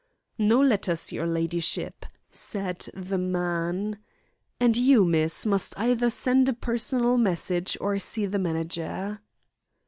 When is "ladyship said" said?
1.27-2.89